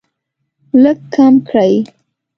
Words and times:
لږ 0.83 0.99
کم 1.13 1.33
کړئ 1.47 1.73